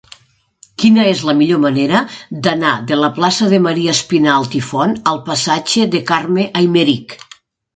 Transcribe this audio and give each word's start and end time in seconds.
Quina 0.83 1.03
és 1.09 1.19
la 1.29 1.35
millor 1.41 1.59
manera 1.65 1.99
d'anar 2.47 2.71
de 2.93 2.99
la 3.01 3.11
plaça 3.19 3.51
de 3.53 3.59
Maria 3.67 3.95
Espinalt 3.99 4.59
i 4.61 4.63
Font 4.71 4.97
al 5.13 5.23
passatge 5.29 5.89
de 5.97 6.03
Carme 6.13 6.49
Aymerich? 6.63 7.17